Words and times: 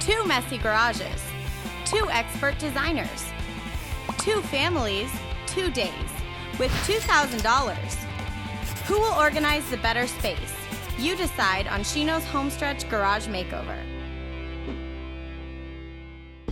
two 0.00 0.24
messy 0.24 0.56
garages, 0.56 1.22
two 1.84 2.08
expert 2.10 2.58
designers, 2.58 3.26
two 4.18 4.40
families, 4.42 5.10
two 5.46 5.70
days, 5.70 5.92
with 6.58 6.70
$2,000. 6.86 7.76
Who 8.86 8.98
will 8.98 9.12
organize 9.12 9.68
the 9.70 9.76
better 9.76 10.06
space? 10.06 10.54
You 10.98 11.16
decide 11.16 11.68
on 11.68 11.80
Shino's 11.80 12.24
Homestretch 12.24 12.88
Garage 12.88 13.26
Makeover. 13.26 13.78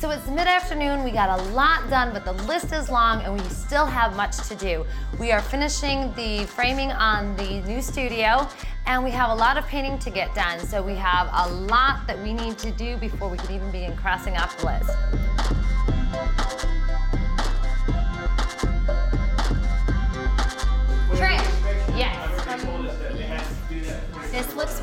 So 0.00 0.08
it's 0.08 0.26
mid-afternoon, 0.28 1.04
we 1.04 1.10
got 1.10 1.40
a 1.40 1.42
lot 1.52 1.90
done, 1.90 2.14
but 2.14 2.24
the 2.24 2.32
list 2.44 2.72
is 2.72 2.88
long 2.88 3.20
and 3.20 3.34
we 3.34 3.46
still 3.50 3.84
have 3.84 4.16
much 4.16 4.48
to 4.48 4.54
do. 4.54 4.86
We 5.18 5.30
are 5.30 5.42
finishing 5.42 6.10
the 6.14 6.46
framing 6.46 6.90
on 6.90 7.36
the 7.36 7.60
new 7.68 7.82
studio 7.82 8.48
and 8.86 9.04
we 9.04 9.10
have 9.10 9.28
a 9.28 9.34
lot 9.34 9.58
of 9.58 9.66
painting 9.66 9.98
to 9.98 10.08
get 10.08 10.34
done. 10.34 10.58
So 10.60 10.82
we 10.82 10.94
have 10.94 11.28
a 11.30 11.52
lot 11.66 12.06
that 12.06 12.18
we 12.20 12.32
need 12.32 12.56
to 12.60 12.70
do 12.70 12.96
before 12.96 13.28
we 13.28 13.36
can 13.36 13.54
even 13.54 13.70
begin 13.70 13.94
crossing 13.94 14.38
off 14.38 14.56
the 14.56 14.66
list. 14.68 15.29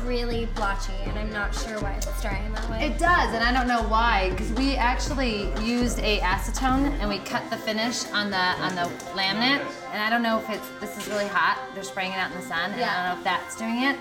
Really 0.08 0.46
blotchy, 0.56 0.94
and 1.04 1.18
I'm 1.18 1.30
not 1.30 1.54
sure 1.54 1.78
why 1.80 1.92
it's 1.92 2.22
drying 2.22 2.50
that 2.54 2.68
way. 2.70 2.86
It 2.86 2.98
does, 2.98 3.34
and 3.34 3.44
I 3.44 3.52
don't 3.52 3.68
know 3.68 3.86
why, 3.88 4.30
because 4.30 4.50
we 4.52 4.74
actually 4.74 5.52
used 5.62 5.98
a 5.98 6.18
acetone 6.20 6.90
and 6.98 7.08
we 7.08 7.18
cut 7.18 7.48
the 7.50 7.58
finish 7.58 8.06
on 8.12 8.30
the 8.30 8.36
on 8.36 8.74
the 8.74 8.90
laminate, 9.12 9.60
and 9.92 10.02
I 10.02 10.08
don't 10.08 10.22
know 10.22 10.38
if 10.38 10.48
it's 10.48 10.66
this 10.80 10.96
is 10.96 11.08
really 11.08 11.28
hot. 11.28 11.58
They're 11.74 11.82
spraying 11.82 12.12
it 12.12 12.16
out 12.16 12.30
in 12.30 12.38
the 12.38 12.46
sun, 12.46 12.72
and 12.72 12.82
I 12.82 13.06
don't 13.06 13.14
know 13.14 13.18
if 13.18 13.24
that's 13.24 13.54
doing 13.56 13.82
it. 13.82 13.98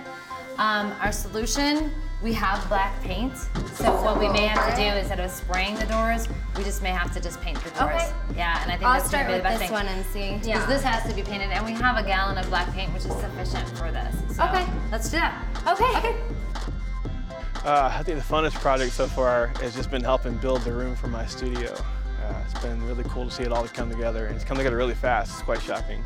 Um, 0.58 0.92
our 1.02 1.12
solution, 1.12 1.92
we 2.24 2.34
have 2.34 2.68
black 2.68 3.00
paint, 3.04 3.38
so 3.74 3.94
what 4.02 4.20
we 4.20 4.28
may 4.30 4.48
have 4.48 4.74
to 4.76 4.82
do 4.82 4.88
instead 4.98 5.20
of 5.20 5.30
spraying 5.30 5.76
the 5.76 5.86
doors, 5.86 6.28
we 6.58 6.64
just 6.64 6.82
may 6.82 6.90
have 6.90 7.14
to 7.14 7.20
just 7.20 7.40
paint 7.42 7.60
the 7.64 7.70
doors. 7.80 7.94
Okay. 8.02 8.12
Yeah, 8.36 8.62
and 8.64 8.72
I 8.72 8.76
think 8.76 8.86
I'll 8.90 8.94
that's 8.98 9.08
start 9.08 9.28
gonna 9.28 9.38
be 9.38 9.44
the 9.44 9.50
with 9.50 9.60
best 9.60 9.60
this 9.60 9.70
thing. 9.70 9.74
one 9.74 9.86
and 9.88 10.06
see. 10.42 10.48
Because 10.52 10.66
this 10.68 10.82
has 10.82 11.08
to 11.08 11.16
be 11.16 11.22
painted, 11.22 11.52
and 11.52 11.64
we 11.64 11.74
have 11.74 11.96
a 11.98 12.04
gallon 12.04 12.40
of 12.40 12.48
black 12.50 12.72
paint, 12.74 12.92
which 12.92 13.06
is 13.06 13.14
sufficient 13.20 13.70
for 13.78 13.92
this. 13.92 14.16
So 14.36 14.44
Okay. 14.46 14.66
let's 14.92 15.10
do 15.12 15.18
that. 15.18 15.46
Okay. 15.68 15.98
Okay. 16.00 16.16
Uh, 17.64 17.92
I 17.94 18.02
think 18.02 18.18
the 18.18 18.24
funnest 18.24 18.54
project 18.56 18.94
so 18.94 19.06
far 19.08 19.48
has 19.62 19.76
just 19.76 19.92
been 19.92 20.04
helping 20.04 20.38
build 20.38 20.62
the 20.62 20.72
room 20.72 20.96
for 20.96 21.08
my 21.08 21.26
studio. 21.28 21.72
Uh, 22.26 22.34
it's 22.50 22.60
been 22.64 22.82
really 22.88 23.04
cool 23.06 23.26
to 23.26 23.32
see 23.32 23.44
it 23.44 23.52
all 23.52 23.68
come 23.68 23.92
together, 23.92 24.26
and 24.26 24.36
it's 24.36 24.44
come 24.46 24.58
together 24.58 24.76
really 24.78 24.96
fast. 24.96 25.34
It's 25.34 25.42
quite 25.44 25.62
shocking. 25.62 26.04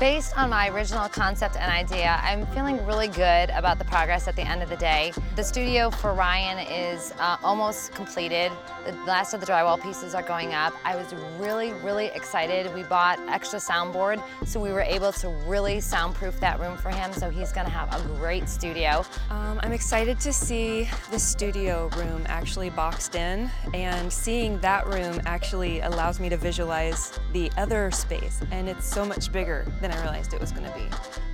Based 0.00 0.36
on 0.36 0.50
my 0.50 0.70
original 0.70 1.08
concept 1.08 1.56
and 1.56 1.70
idea, 1.70 2.18
I'm 2.20 2.46
feeling 2.48 2.84
really 2.84 3.06
good 3.06 3.50
about 3.50 3.78
the 3.78 3.84
progress 3.84 4.26
at 4.26 4.34
the 4.34 4.42
end 4.42 4.60
of 4.60 4.68
the 4.68 4.76
day. 4.76 5.12
The 5.36 5.44
studio 5.44 5.88
for 5.88 6.14
Ryan 6.14 6.58
is 6.66 7.14
uh, 7.20 7.36
almost 7.44 7.94
completed. 7.94 8.50
The 8.84 8.92
last 9.06 9.34
of 9.34 9.40
the 9.40 9.46
drywall 9.46 9.80
pieces 9.80 10.12
are 10.12 10.22
going 10.22 10.52
up. 10.52 10.74
I 10.84 10.96
was 10.96 11.14
really, 11.38 11.72
really 11.74 12.06
excited. 12.06 12.74
We 12.74 12.82
bought 12.82 13.20
extra 13.28 13.60
soundboard, 13.60 14.20
so 14.44 14.58
we 14.58 14.72
were 14.72 14.80
able 14.80 15.12
to 15.12 15.28
really 15.46 15.80
soundproof 15.80 16.40
that 16.40 16.58
room 16.58 16.76
for 16.76 16.90
him, 16.90 17.12
so 17.12 17.30
he's 17.30 17.52
gonna 17.52 17.70
have 17.70 17.94
a 17.94 18.04
great 18.16 18.48
studio. 18.48 19.04
Um, 19.30 19.60
I'm 19.62 19.72
excited 19.72 20.18
to 20.20 20.32
see 20.32 20.88
the 21.12 21.20
studio 21.20 21.88
room 21.96 22.24
actually 22.26 22.70
boxed 22.70 23.14
in, 23.14 23.48
and 23.74 24.12
seeing 24.12 24.58
that 24.58 24.88
room 24.88 25.20
actually 25.24 25.80
allows 25.80 26.18
me 26.18 26.28
to 26.30 26.36
visualize 26.36 27.18
the 27.32 27.48
other 27.56 27.92
space, 27.92 28.40
and 28.50 28.68
it's 28.68 28.84
so 28.84 29.04
much 29.04 29.30
bigger 29.30 29.64
than 29.84 29.92
I 29.92 30.00
realized 30.00 30.32
it 30.32 30.40
was 30.40 30.50
going 30.50 30.64
to 30.64 30.74
be. 30.74 30.84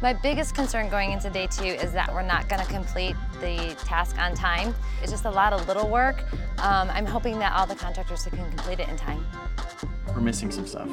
My 0.03 0.13
biggest 0.13 0.57
concern 0.57 0.89
going 0.89 1.13
into 1.13 1.31
day 1.31 1.47
two 1.47 1.65
is 1.65 1.93
that 1.93 2.13
we're 2.13 2.23
not 2.23 2.49
going 2.49 2.61
to 2.61 2.67
complete 2.67 3.15
the 3.41 3.77
task 3.85 4.19
on 4.19 4.35
time. 4.35 4.75
It's 5.03 5.13
just 5.13 5.25
a 5.25 5.31
lot 5.31 5.53
of 5.53 5.69
little 5.69 5.89
work. 5.89 6.25
Um, 6.59 6.91
I'm 6.91 7.07
hoping 7.07 7.39
that 7.39 7.53
all 7.53 7.65
the 7.65 7.77
contractors 7.77 8.25
can 8.25 8.51
complete 8.51 8.81
it 8.81 8.89
in 8.89 8.97
time. 8.97 9.25
We're 10.09 10.21
missing 10.21 10.51
some 10.51 10.67
stuff. 10.67 10.89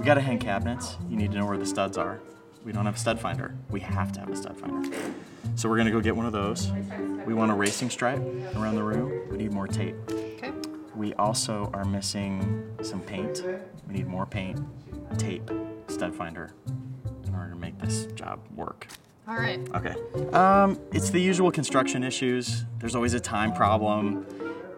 We 0.00 0.04
gotta 0.04 0.20
hang 0.20 0.38
cabinets. 0.38 0.96
You 1.08 1.16
need 1.16 1.30
to 1.30 1.38
know 1.38 1.46
where 1.46 1.58
the 1.58 1.66
studs 1.66 1.96
are. 1.96 2.20
We 2.64 2.72
don't 2.72 2.86
have 2.86 2.96
a 2.96 2.98
stud 2.98 3.20
finder. 3.20 3.54
We 3.70 3.80
have 3.80 4.10
to 4.12 4.20
have 4.20 4.30
a 4.30 4.36
stud 4.36 4.58
finder. 4.58 4.90
So 5.54 5.68
we're 5.68 5.76
gonna 5.76 5.92
go 5.92 6.00
get 6.00 6.16
one 6.16 6.26
of 6.26 6.32
those. 6.32 6.72
We 7.26 7.34
want 7.34 7.52
a 7.52 7.54
racing 7.54 7.90
stripe 7.90 8.22
around 8.56 8.74
the 8.74 8.82
room. 8.82 9.28
We 9.30 9.36
need 9.36 9.52
more 9.52 9.68
tape. 9.68 9.94
Okay. 10.10 10.52
We 10.96 11.14
also 11.14 11.70
are 11.72 11.84
missing 11.84 12.64
some 12.82 13.00
paint. 13.00 13.44
We 13.86 13.94
need 13.94 14.08
more 14.08 14.26
paint, 14.26 14.58
tape, 15.18 15.48
stud 16.00 16.14
finder 16.14 16.50
in 17.26 17.34
order 17.34 17.50
to 17.50 17.56
make 17.56 17.78
this 17.78 18.06
job 18.14 18.40
work. 18.56 18.86
All 19.28 19.34
right. 19.34 19.60
Okay. 19.74 19.94
Um, 20.32 20.80
it's 20.94 21.10
the 21.10 21.20
usual 21.20 21.50
construction 21.50 22.02
issues. 22.02 22.64
There's 22.78 22.94
always 22.94 23.12
a 23.12 23.20
time 23.20 23.52
problem. 23.52 24.24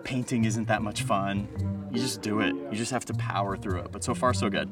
Painting 0.02 0.46
isn't 0.46 0.66
that 0.66 0.82
much 0.82 1.04
fun. 1.04 1.46
You 1.92 2.00
just 2.00 2.22
do 2.22 2.40
it. 2.40 2.56
You 2.56 2.72
just 2.72 2.90
have 2.90 3.04
to 3.04 3.14
power 3.14 3.56
through 3.56 3.82
it. 3.82 3.92
But 3.92 4.02
so 4.02 4.16
far, 4.16 4.34
so 4.34 4.50
good. 4.50 4.68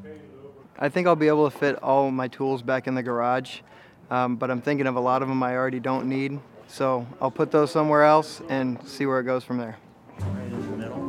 I 0.77 0.89
think 0.89 1.07
I'll 1.07 1.15
be 1.15 1.29
able 1.29 1.49
to 1.49 1.57
fit 1.57 1.81
all 1.81 2.11
my 2.11 2.27
tools 2.27 2.61
back 2.61 2.85
in 2.85 2.95
the 2.95 3.03
garage, 3.03 3.61
um, 4.09 4.35
but 4.35 4.51
I'm 4.51 4.61
thinking 4.61 4.87
of 4.87 4.97
a 4.97 4.99
lot 4.99 5.21
of 5.21 5.29
them 5.29 5.41
I 5.41 5.55
already 5.55 5.79
don't 5.79 6.09
need. 6.09 6.37
So 6.67 7.07
I'll 7.21 7.31
put 7.31 7.51
those 7.51 7.71
somewhere 7.71 8.03
else 8.03 8.41
and 8.49 8.85
see 8.85 9.05
where 9.05 9.21
it 9.21 9.23
goes 9.23 9.45
from 9.45 9.57
there. 9.57 9.77
Right 10.19 10.47
in 10.47 10.71
the 10.71 10.77
middle. 10.77 11.01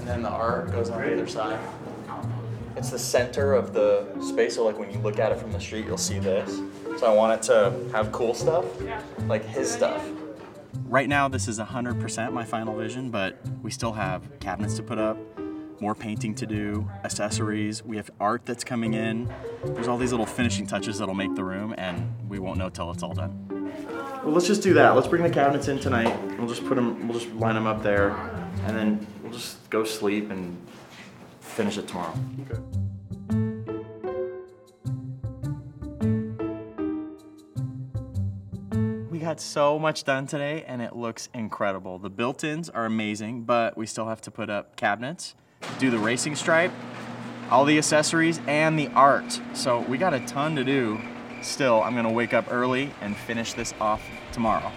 And 0.00 0.06
then 0.06 0.20
the 0.20 0.28
art 0.28 0.70
goes 0.70 0.90
on 0.90 1.00
the 1.00 1.14
other 1.14 1.26
side. 1.26 1.58
It's 2.78 2.90
the 2.90 2.98
center 2.98 3.54
of 3.54 3.74
the 3.74 4.06
space, 4.20 4.54
so 4.54 4.64
like 4.64 4.78
when 4.78 4.88
you 4.92 5.00
look 5.00 5.18
at 5.18 5.32
it 5.32 5.38
from 5.38 5.50
the 5.50 5.58
street, 5.58 5.84
you'll 5.84 5.98
see 5.98 6.20
this. 6.20 6.60
So 7.00 7.10
I 7.10 7.12
want 7.12 7.32
it 7.32 7.42
to 7.48 7.74
have 7.92 8.12
cool 8.12 8.34
stuff, 8.34 8.66
like 9.26 9.44
his 9.44 9.68
stuff. 9.68 10.08
Right 10.84 11.08
now, 11.08 11.26
this 11.26 11.48
is 11.48 11.58
100% 11.58 12.32
my 12.32 12.44
final 12.44 12.76
vision, 12.76 13.10
but 13.10 13.40
we 13.64 13.72
still 13.72 13.92
have 13.94 14.22
cabinets 14.38 14.74
to 14.74 14.84
put 14.84 14.96
up, 14.96 15.18
more 15.80 15.96
painting 15.96 16.36
to 16.36 16.46
do, 16.46 16.88
accessories. 17.02 17.84
We 17.84 17.96
have 17.96 18.12
art 18.20 18.46
that's 18.46 18.62
coming 18.62 18.94
in. 18.94 19.28
There's 19.64 19.88
all 19.88 19.98
these 19.98 20.12
little 20.12 20.24
finishing 20.24 20.64
touches 20.64 21.00
that'll 21.00 21.16
make 21.16 21.34
the 21.34 21.42
room, 21.42 21.74
and 21.76 22.14
we 22.28 22.38
won't 22.38 22.58
know 22.58 22.70
till 22.70 22.92
it's 22.92 23.02
all 23.02 23.12
done. 23.12 23.72
Well, 24.22 24.32
let's 24.32 24.46
just 24.46 24.62
do 24.62 24.72
that. 24.74 24.90
Let's 24.94 25.08
bring 25.08 25.24
the 25.24 25.30
cabinets 25.30 25.66
in 25.66 25.80
tonight. 25.80 26.16
We'll 26.38 26.46
just 26.46 26.64
put 26.64 26.76
them, 26.76 27.08
we'll 27.08 27.18
just 27.18 27.32
line 27.34 27.56
them 27.56 27.66
up 27.66 27.82
there, 27.82 28.10
and 28.66 28.76
then 28.76 29.04
we'll 29.24 29.32
just 29.32 29.68
go 29.68 29.82
sleep 29.82 30.30
and 30.30 30.56
finish 31.58 31.76
it 31.76 31.88
tomorrow. 31.88 32.14
We 39.10 39.18
got 39.18 39.40
so 39.40 39.76
much 39.76 40.04
done 40.04 40.28
today, 40.28 40.62
and 40.68 40.80
it 40.80 40.94
looks 40.94 41.28
incredible. 41.34 41.98
The 41.98 42.10
built-ins 42.10 42.70
are 42.70 42.84
amazing, 42.84 43.42
but 43.42 43.76
we 43.76 43.86
still 43.86 44.06
have 44.06 44.20
to 44.20 44.30
put 44.30 44.48
up 44.48 44.76
cabinets, 44.76 45.34
do 45.80 45.90
the 45.90 45.98
racing 45.98 46.36
stripe, 46.36 46.70
all 47.50 47.64
the 47.64 47.76
accessories, 47.76 48.38
and 48.46 48.78
the 48.78 48.86
art. 48.94 49.40
So 49.54 49.80
we 49.80 49.98
got 49.98 50.14
a 50.14 50.20
ton 50.26 50.54
to 50.54 50.62
do. 50.62 51.00
Still, 51.42 51.82
I'm 51.82 51.96
gonna 51.96 52.12
wake 52.12 52.34
up 52.34 52.52
early 52.52 52.92
and 53.00 53.16
finish 53.16 53.54
this 53.54 53.74
off 53.80 54.00
tomorrow. 54.30 54.70